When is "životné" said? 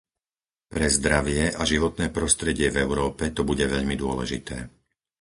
1.73-2.05